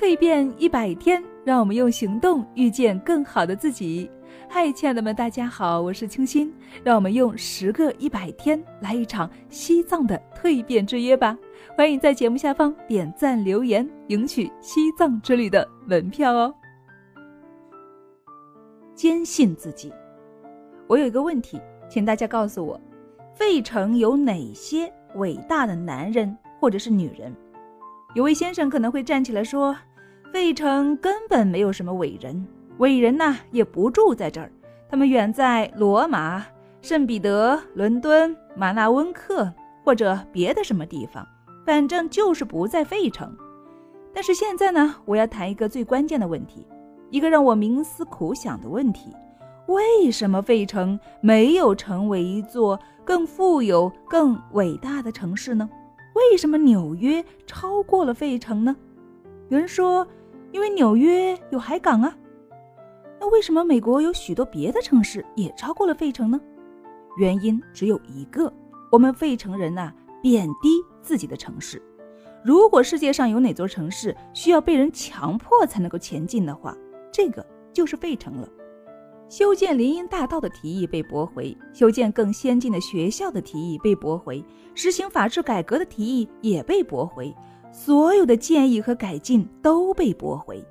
[0.00, 4.10] 蜕变一百天，让我们用行动遇见更好的自己。
[4.48, 6.50] 嗨，亲爱的们，大家好，我是清新。
[6.82, 11.36] 让我们用十个一百天来一场西藏的蜕变之约吧！
[11.76, 16.54] 欢迎在节目下方点赞留言，赢取西藏之旅的门票哦。
[18.94, 19.92] 坚信自己。
[20.86, 22.80] 我有一个问题，请大家告诉我，
[23.34, 27.30] 费城有哪些伟大的男人或者是女人？
[28.14, 29.76] 有位先生可能会站起来说，
[30.32, 32.46] 费城根本没有什么伟人。
[32.78, 34.50] 伟人呐，也不住在这儿，
[34.88, 36.46] 他们远在罗马、
[36.80, 39.52] 圣彼得、伦敦、马纳温克
[39.84, 41.26] 或者别的什么地方，
[41.66, 43.36] 反正就是不在费城。
[44.14, 46.66] 但是现在呢，我要谈一个最关键的问题，
[47.10, 49.14] 一个让我冥思苦想的问题：
[49.66, 55.68] 为什么费城没有成为一座更富有、更伟大的城市呢？
[56.14, 58.74] 为什么纽约超过了费城呢？
[59.48, 60.06] 有人说，
[60.52, 62.16] 因为纽约有海港啊。
[63.20, 66.40] 那为什么美国有许多别的城市也超过了费城呢？
[67.18, 68.52] 原因只有一个：
[68.90, 71.82] 我们费城人呐贬低自己的城市。
[72.42, 76.74] 如果世界上有哪座城市需要被人强迫才能够前进的话，
[77.12, 78.48] 这个就是费城了。
[79.28, 84.42] 修建林荫大道的提议被驳回，修建更先进的学校的提议被驳回，
[84.74, 87.32] 实行法制改革的提议也被驳回，
[87.72, 90.64] 所有的建议和改进都被驳回。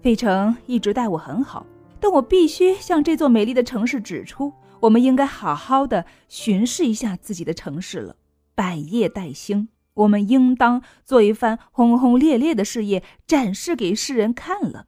[0.00, 1.66] 费城一直待我很好。
[2.00, 8.16] 但我必须向这座美丽的城市指出，我们应该好好的巡视一下自己的城市了。
[8.56, 14.86] 百业待兴，我们应当做一番轰轰烈烈的事业，展示给世人看了。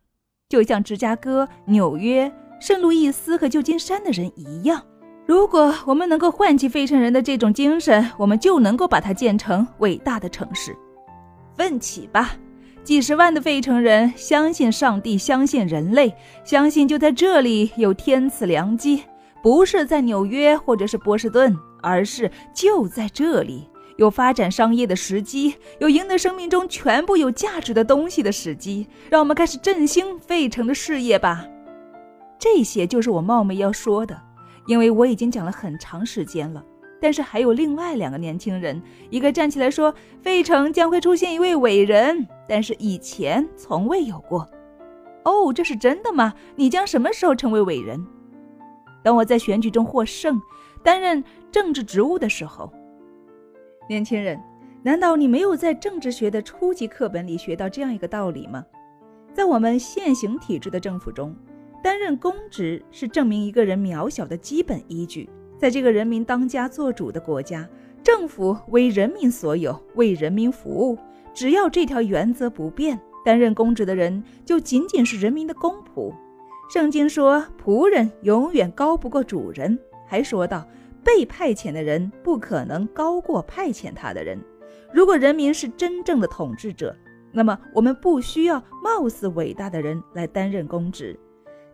[0.49, 4.85] 就像芝加哥、纽约、圣路易斯和旧金山的人一样，
[5.25, 10.77] 如果我们能够唤起费城人的这种精神，我们就能够把它建成伟大的城市。
[11.57, 12.37] 奋起吧！
[12.83, 19.05] 几十万的费城人相信上帝，相信人类，相信就在这里有天赐良机，
[19.43, 23.67] 不是在纽约或者是波士顿，而是就在这里
[23.97, 28.87] 有发展商业的时机，有赢得生命中全部有价值的东西的时机。
[29.09, 31.47] 让我们开始振兴费城的事业吧。
[32.39, 34.21] 这些就是我冒昧要说的，
[34.67, 36.63] 因为我已经讲了很长时间了。
[37.05, 39.95] 但是还有另外两个年轻人，一个站起来说
[40.25, 44.49] ：“费城将会出现一位伟人，但是以前从未有过。”
[45.23, 46.33] 哦，这是真的吗？
[46.57, 48.03] 你将什么时候成为伟人？
[49.03, 50.41] 等我在选举中获胜，
[50.83, 51.23] 担任
[51.53, 52.73] 政治职务的时候。
[53.87, 54.43] 年轻人，
[54.83, 58.65] 难道你没有在政治学的初级课本里学到这样一个道理吗？
[59.35, 61.37] 在我们现行体制的政府中，
[61.83, 65.29] 担任公职是证明一个人渺小的基本依据。
[65.65, 67.67] 在这个人民当家作主的国家，
[68.03, 70.99] 政府为人民所有，为人民服务。
[71.33, 76.13] 只要这条原则不变，担任公职的人就仅仅是人民的公仆。
[76.71, 80.69] 圣经说，仆人永远高不过主人，还说道，
[81.03, 84.39] 被派遣的人不可能高过派遣他的人。
[84.93, 86.95] 如果人民是真正的统治者，
[87.33, 91.19] 那么我们不需要貌似伟大的人来担任公职。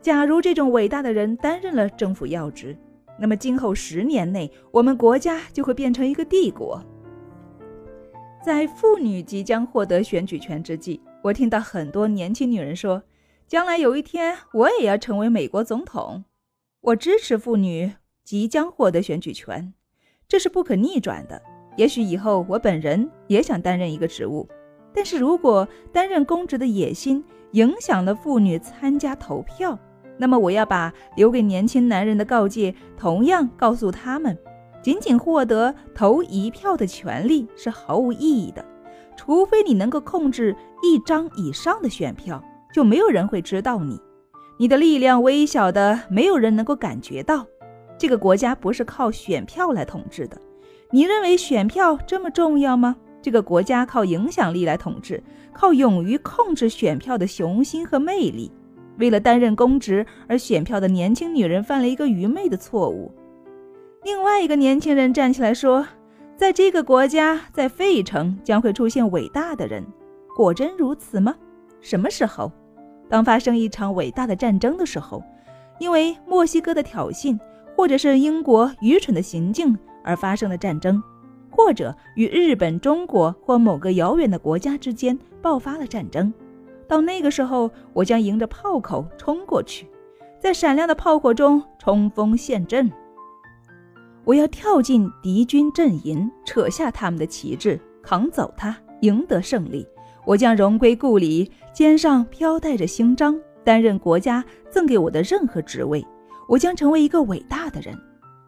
[0.00, 2.78] 假如这种伟大的人担任了政府要职，
[3.20, 6.82] 那么，今后十年内，我们国家就会变成一个帝国。
[8.42, 13.02] 在妇女即将获得选举权之际，我听到很多年轻女人说
[13.46, 16.24] ：“将来有一天，我也要成为美国总统。”
[16.80, 17.92] 我支持妇女
[18.24, 19.74] 即将获得选举权，
[20.26, 21.42] 这是不可逆转的。
[21.76, 24.48] 也许以后我本人也想担任一个职务，
[24.94, 29.78] 但是如果担任公职的野心影响了妇女参加投票，
[30.20, 34.36] 那么我要把留给年轻男人的告诫，同样告诉他们：
[34.82, 38.62] 仅仅获得投一票的权利是毫无意义的，
[39.16, 43.98] 除非你能够控制一张以上的选票，就没有人会知道你。
[44.58, 47.46] 你的力量微小的，没有人能够感觉到。
[47.96, 50.38] 这个国家不是靠选票来统治的。
[50.90, 52.94] 你认为选票这么重要吗？
[53.22, 55.22] 这个国家靠影响力来统治，
[55.54, 58.52] 靠勇于控制选票的雄心和魅力。
[59.00, 63.10] 为了担任公职而选票的年轻女人犯了一个愚昧的错误。
[64.04, 65.86] 另外一个年轻人站起来说
[66.36, 69.84] ：“在这个国家，在费城将会出现伟大的人。
[70.36, 71.34] 果真如此吗？
[71.80, 72.52] 什么时候？
[73.08, 75.22] 当发生一场伟大的战争的时候，
[75.78, 77.38] 因为墨西哥的挑衅，
[77.74, 81.02] 或者是英国愚蠢的行径而发生的战争，
[81.50, 86.32] 或者与日本、中国或某个遥远的国家之间爆发了战争。”
[86.90, 89.88] 到那个时候，我将迎着炮口冲过去，
[90.40, 92.90] 在闪亮的炮火中冲锋陷阵。
[94.24, 99.86] 我要跳进敌军阵营，扯下他们的旗帜，扛走它，赢得胜利。
[100.26, 106.04] 我将荣归故里，肩上飘带着勋章，担任国家赠给我的任何职位。
[106.48, 107.96] 我将成为一个伟大的人。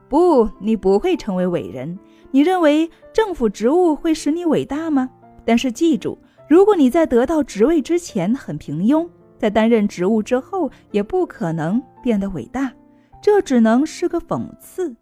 [0.09, 1.97] 不，你不会成为伟人。
[2.33, 5.09] 你认为政府职务会使你伟大吗？
[5.45, 6.19] 但是记住，
[6.53, 9.09] 如果你在得到职位之前很平庸，
[9.39, 12.71] 在担任职务之后也不可能变得伟大。
[13.23, 14.95] 这只能是个讽刺。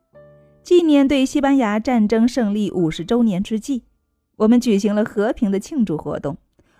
[0.62, 3.82] 纪念对西班牙战争胜利五十周年之际，
[4.36, 6.36] 我们举行了和平的庆祝活动。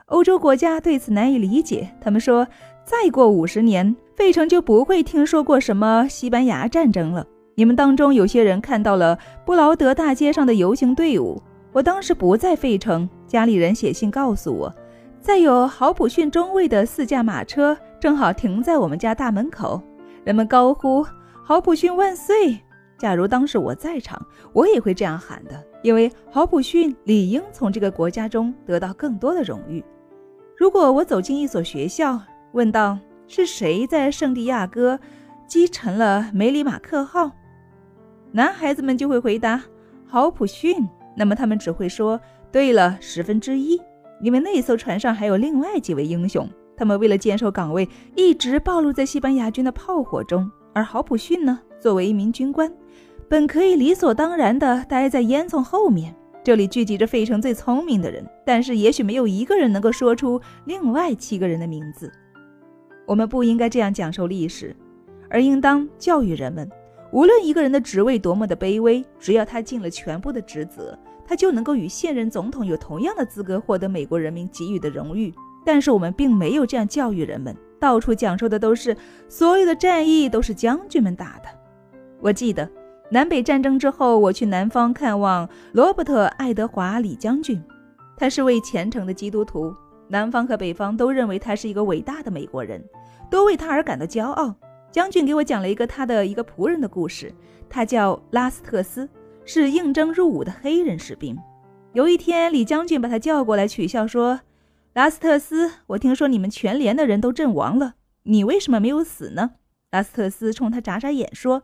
[0.06, 2.46] 欧洲国家对此难以理解，他们说，
[2.84, 7.26] 再过五十年，费城就不会听说过什么西班牙战争了。
[7.56, 11.42] 你们当中有些人看到了布劳德大街上的游行队伍。
[11.72, 14.74] 我当时不在费城，家里人写信告诉我，
[15.20, 19.80] 再有豪普逊中尉的四驾马车正好停在我们家大门口，
[20.24, 21.06] 人们高呼。
[21.42, 22.60] 豪普逊万岁！
[22.96, 24.20] 假如当时我在场，
[24.52, 29.84] 我也会这样喊的，因为豪普逊理应从这个国家中得到更多的荣誉。
[30.56, 32.20] 如果我走进一所学校，
[32.52, 35.00] 问道是谁在圣地亚哥
[35.48, 37.32] 击沉了梅里马克号，
[38.30, 39.60] 男孩子们就会回答
[40.06, 40.86] 豪普逊，
[41.20, 42.18] 那么他们只会说
[42.50, 43.78] 对了十分之一，
[44.22, 47.86] 因为那艘船上还有另外几位英雄，他们为了坚守岗位，
[48.16, 50.50] 一直暴露在西班牙军的炮火中。
[50.72, 52.72] 而豪普逊呢，作为一名军官，
[53.28, 56.16] 本可以理所当然地待在烟囱后面。
[56.42, 62.10] 这里聚集着费城最聪明的人，但是也许没有一个人能够说出另外七个人的名字。
[63.06, 64.74] 我们不应该这样讲授历史，
[65.28, 66.66] 而应当教育人们：
[67.12, 75.34] 无论一个人的职位多么的卑微，只要他尽了全部的职责，他就能够与现任总统有同样的资格获得美国人民给予的荣誉。
[75.64, 77.54] 但是我们并没有这样教育人们。
[77.80, 78.94] 到处讲述的都是
[79.26, 81.48] 所有的战役都是将军们打的。
[82.20, 82.68] 我记得
[83.10, 87.62] 南北战争之后，我去南方看望罗伯特·爱德华·李将军，
[88.16, 89.74] 他是位虔诚的基督徒。
[90.08, 92.84] 南方和北方都认为他是一个伟大的美国人，
[93.30, 94.54] 都为他而感到骄傲。
[94.90, 97.32] 将军给我讲了一个他的一个仆人的故事，
[97.68, 99.08] 他叫拉斯特斯，
[99.44, 101.38] 是应征入伍的黑人士兵。
[101.92, 104.40] 有一天，李将军把他叫过来取笑说。
[104.92, 107.94] 拉斯特斯，我听说你们全连的人都阵亡了，
[108.24, 109.52] 你为什么没有死呢？
[109.92, 111.62] 拉斯特斯冲他眨眨眼说：“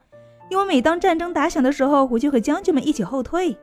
[0.49, 3.57] 因为每当战争打响的时候，我就和将军们一起后退。”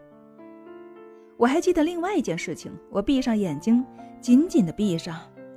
[1.37, 3.83] 我还记得另外一件事情，我闭上眼睛，
[4.19, 5.15] 紧紧地闭上。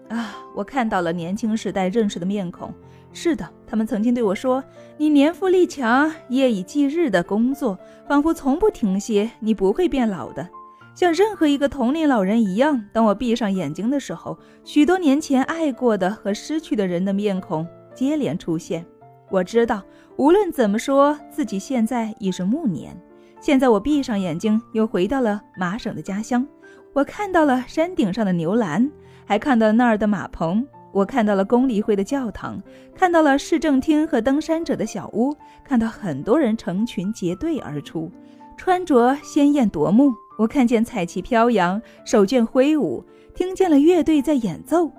[0.08, 2.72] 啊，我看到了年轻时代认识的面孔。
[3.12, 4.62] 是的，他们曾经对我说
[4.96, 7.78] ：“你年富力强，夜以继日的工作，
[8.08, 10.48] 仿佛从不停歇，你不会变老的。”
[10.94, 18.86] 像任何一个同龄老人一样，当我闭上眼睛的时候，许多年前爱过的和失去的人的面孔接连出现。
[19.30, 19.82] 我知道，
[20.16, 22.96] 无论怎么说，自己现在已是暮年。
[23.40, 26.46] 现在我闭上眼睛，又回到了麻省的家乡。
[26.94, 28.90] 我看到了山顶上的牛栏，
[29.26, 30.66] 还看到那儿的马棚。
[30.96, 32.58] 我看到了公理会的教堂，
[32.94, 38.10] 看到了市政厅和登山者的小屋，看到很多人成群结队而出，
[38.56, 40.10] 穿着鲜艳夺目。
[40.38, 43.04] 我看见彩旗飘扬，手绢挥舞，
[43.34, 44.90] 听见了乐队在演奏。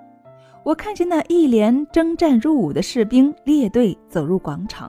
[0.64, 4.88] 我看见那一连征战入伍的士兵列队走入广场。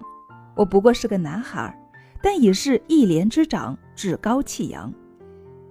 [0.56, 1.76] 我不过是个男孩，
[2.22, 4.94] 但已是一连之长，趾高气扬，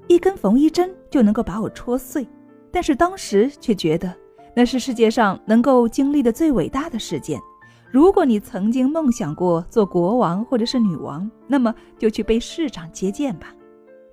[0.08, 2.26] 一根缝衣针就能够把我戳碎。
[2.72, 4.12] 但是当时却觉得
[4.58, 7.40] 那是世界上能够经历的最伟大的事件。
[7.92, 13.54] 如果你曾经梦想过做国王或者是女王，那么就去被市长接见吧。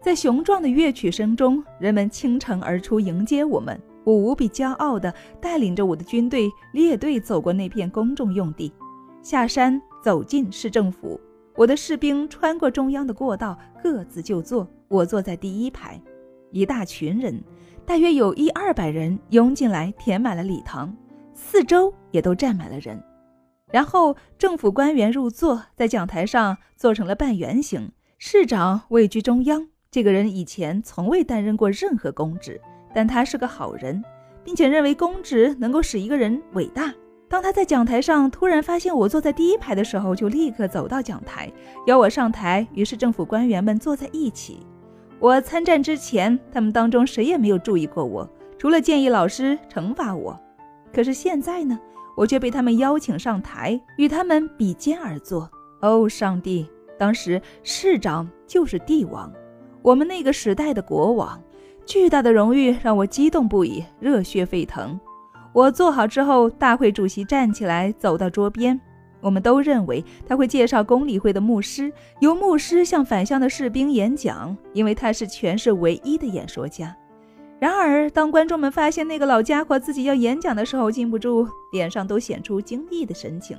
[0.03, 3.81] 在雄壮的乐曲声中，人们倾城而出迎接我们。
[4.03, 5.11] 我无比骄傲地
[5.41, 8.71] 带领着我的军队列队走过那片公众用地，
[9.23, 11.19] 下山走进市政府。
[11.55, 14.67] 我的士兵穿过中央的过道，各自就坐。
[14.89, 15.99] 我坐在第一排。
[16.55, 17.43] 一大群人，
[17.85, 20.95] 大约有一二百人拥进来，填满了礼堂，
[21.33, 22.97] 四周也都站满了人。
[23.73, 29.67] 然后政府官员入座，在讲台上做成了半圆形，市长位居中央。
[29.91, 32.61] 这个人以前从未担任过任何公职，
[32.93, 34.01] 但他是个好人，
[34.41, 36.93] 并且认为公职能够使一个人伟大。
[37.27, 41.51] 当他在讲台上突然发现我坐在第一排的时候，就立刻走到讲台，
[41.85, 44.65] 邀我上台，于是政府官员们坐在一起。
[45.19, 50.39] 我参战之前，他们当中谁也没有注意过我，除了建议老师惩罚我。
[50.93, 51.79] 可是现在呢，
[52.15, 55.49] 我却被他们邀请上台，与他们比肩而坐。
[55.81, 56.69] 哦，上帝！
[56.97, 59.31] 当时市长就是帝王。
[59.81, 61.41] 我们那个时代的国王，
[61.85, 64.99] 巨大的荣誉让我激动不已，热血沸腾。
[65.53, 68.79] 我坐好之后，大会主席站起来走到桌边。
[69.25, 76.95] 我们都认为他会介绍公理会的牧师，由牧师向返乡的士兵演讲，因为他是全市唯一的演说家。
[77.57, 83.57] 然而，当观众们发现那个老家伙自己要演讲的时候，禁不住脸上都显出惊异的神情。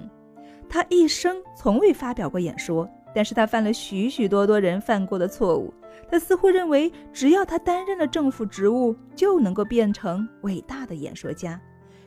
[0.69, 5.75] 他一生从未发表过演说，但是他犯了许许多多人犯过的错误。
[6.09, 11.61] 他似乎认为，只要他担任了政府职务，就能够变成伟大的演说家。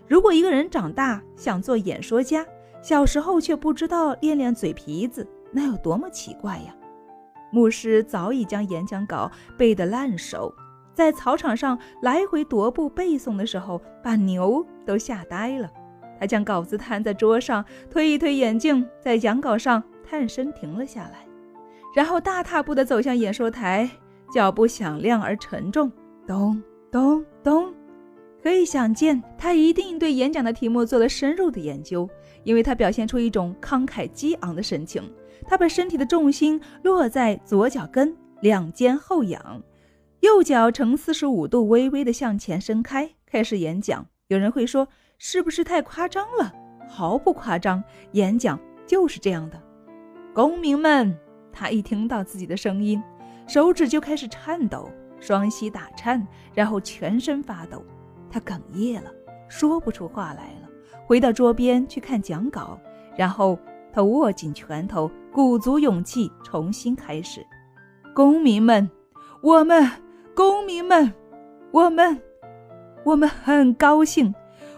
[0.07, 2.45] 如果一个人长大想做演说家，
[2.81, 6.75] 小时候却不知道练练嘴皮子，那有多么奇怪呀！
[7.51, 10.53] 牧师早已将演讲稿背得烂熟。
[10.93, 15.69] 在草场上来回踱步背诵的时候，把牛都吓呆了。
[16.19, 21.25] 他将稿子摊在桌上，推一推眼镜，在讲稿上探身停了下来，
[21.95, 23.89] 然后大踏步地走向演说台，
[24.33, 25.89] 脚步响亮而沉重，
[26.27, 27.68] 咚咚咚。
[28.49, 32.09] 可以想见，他一定对演讲的题目做了深入的研究，
[32.43, 35.03] 因为他表现出一种慷慨激昂的神情。
[35.45, 39.61] 他把身体的重心落在左脚跟，两肩后仰。
[40.21, 44.03] 右脚呈四十五度微微的向前伸开，开始演讲。
[44.29, 44.87] 有人会说，
[45.19, 46.51] 是不是太夸张了？
[46.87, 49.61] 毫不夸张，演讲就是这样的。
[50.33, 51.15] 公民们，
[51.53, 52.99] 他一听到自己的声音，
[53.47, 54.89] 手指就开始颤抖，
[55.19, 57.85] 双膝打颤，然后全身发抖。
[58.29, 59.12] 他哽咽了，
[59.48, 60.69] 说不出话来了。
[61.05, 62.79] 回到桌边去看讲稿，
[63.17, 63.57] 然后
[63.91, 67.45] 他握紧拳头，鼓足勇气重新开始。
[68.13, 68.89] 公民们，
[69.41, 69.89] 我们。
[70.36, 71.12] 公民们，
[71.71, 72.17] 我们，
[73.03, 74.33] 我们很高兴，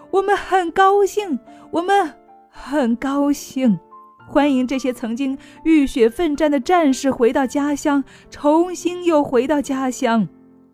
[0.09, 1.37] 我们很高兴，
[1.69, 2.11] 我们
[2.49, 3.79] 很高兴，
[4.27, 10.27] 欢迎这些曾经浴血奋战的战士回到家乡，重新又回到家乡。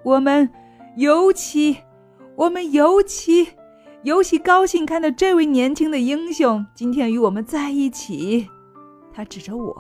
[0.04, 0.50] 我们
[0.96, 1.76] 尤其，
[2.38, 3.48] 我们尤其，
[4.04, 8.48] 尤其高兴看到这位年轻的英雄今天与我们在一起。
[9.12, 9.76] 他指着我，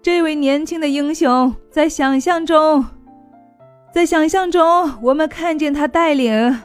[0.00, 2.82] 这位年轻的英雄在想象中。
[3.92, 6.58] 在想象中，我们看见他带领，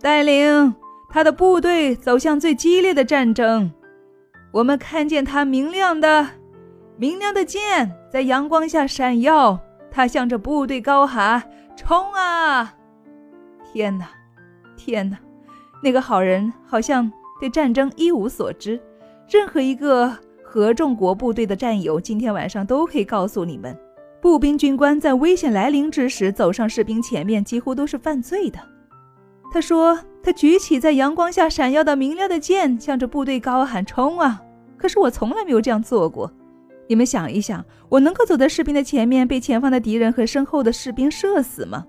[0.00, 0.74] 带领
[1.10, 3.70] 他的部队走向最激烈的战争。
[4.52, 6.26] 我们看见他明亮的、
[6.96, 9.60] 明亮的剑在阳光下闪耀。
[9.90, 11.42] 他向着部队高喊
[11.76, 12.74] ：“冲啊！”
[13.76, 14.08] 天哪，
[14.74, 15.18] 天哪！
[15.82, 18.80] 那个好人好像对战争一无所知。
[19.28, 20.10] 任何一个
[20.42, 23.78] 合众国部队的战友，今天晚上都可以告诉你们。
[24.22, 28.58] 步兵军官在危险来临之时走上士兵前面，几乎都是犯罪的。
[29.52, 34.42] 他说：“他举起在阳光下闪耀的明亮的剑，向着部队高喊‘冲啊！’
[34.78, 36.32] 可是我从来没有这样做过。
[36.88, 41.84] 你们想一想，我能够走在士兵的前面，被前方的敌人和身后的士兵射死吗？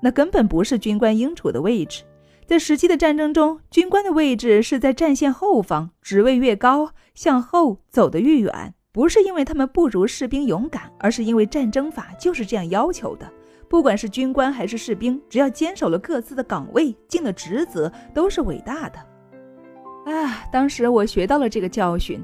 [0.00, 2.02] 那根本不是军官应处的位置。
[2.46, 13.30] 在实际的战争中，军官的位置是在战线后方，职位越高，向后走得越远。”不是因为他们不如士兵勇敢，而是因为战争法就是这样要求的。
[13.68, 18.98] 不管是军官还是士兵，只要坚守了各自的岗位，尽了职责，都是伟大的。
[20.10, 22.20] 啊，当时我学到了这个教训，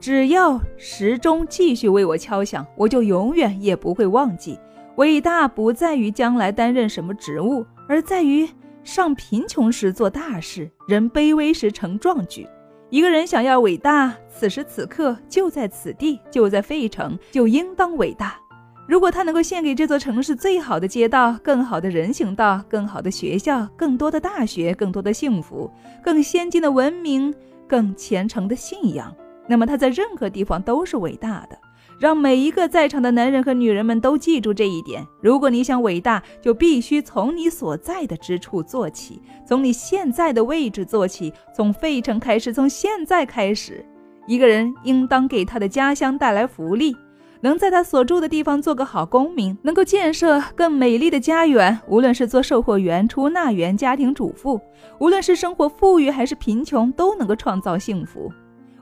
[0.00, 4.58] 只要时钟继续为我敲响，我就永远也不会忘记：
[4.96, 8.48] 伟大不在于将来担任什么职务，而在于
[8.82, 12.48] 上贫穷时做大事，人卑微时成壮举。
[12.88, 18.40] 一个人想要伟大，此时此刻就在此地，就在费城，就应当伟大。
[18.86, 25.70] 如果他能够献给这座城市最好的街道、更好的人行道、更好的学校、更多的大学、更多的幸福、
[26.02, 27.34] 更先进的文明、
[27.68, 29.14] 更虔诚的信仰，
[29.46, 31.58] 那么他在任何地方都是伟大的。
[31.98, 43.84] 让每一个在场的男人和女人们都记住这一点：如果你想伟大，就必须从你所在的之处做起，从你现在的位置做起，从费城开始，从现在开始。
[44.26, 46.94] 一个人应当给他的家乡带来福利，
[47.40, 51.78] 能在他所住的地方做个好公民，能够建设更美丽的家园。
[51.88, 54.60] 无论是做售货员、出纳员、家庭主妇，
[54.98, 58.30] 无论是生活富裕还是贫穷，都能够创造幸福。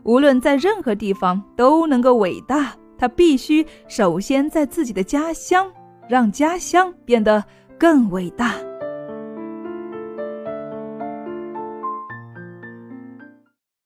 [0.03, 2.75] 无论在任何地方，都能够伟大。
[2.97, 5.71] 他必须首先在自己的家乡，
[6.09, 7.45] 让家乡变得
[7.79, 8.57] 更伟大。